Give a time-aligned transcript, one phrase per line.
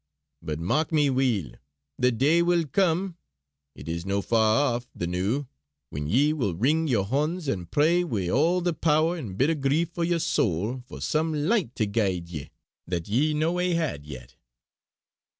[0.41, 1.51] But mark me weel!
[1.99, 3.17] the day will come
[3.75, 5.45] it is no far aff the noo
[5.91, 9.99] when ye will wring yer honds, and pray wi' all the power an' bitter grief
[9.99, 12.49] o' yer soul for some licht to guide ye
[12.87, 14.37] that ye no hae had yet!"